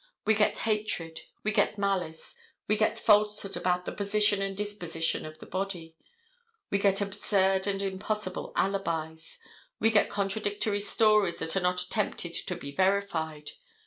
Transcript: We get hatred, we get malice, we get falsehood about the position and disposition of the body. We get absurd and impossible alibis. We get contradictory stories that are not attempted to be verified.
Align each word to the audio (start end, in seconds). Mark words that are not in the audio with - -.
We 0.25 0.33
get 0.33 0.57
hatred, 0.57 1.21
we 1.43 1.51
get 1.51 1.77
malice, 1.77 2.33
we 2.67 2.75
get 2.75 2.97
falsehood 2.97 3.55
about 3.55 3.85
the 3.85 3.91
position 3.91 4.41
and 4.41 4.57
disposition 4.57 5.27
of 5.27 5.37
the 5.37 5.45
body. 5.45 5.95
We 6.71 6.79
get 6.79 7.01
absurd 7.01 7.67
and 7.67 7.79
impossible 7.83 8.51
alibis. 8.55 9.37
We 9.79 9.91
get 9.91 10.09
contradictory 10.09 10.79
stories 10.79 11.37
that 11.37 11.55
are 11.55 11.59
not 11.59 11.81
attempted 11.83 12.33
to 12.33 12.55
be 12.55 12.71
verified. 12.71 13.51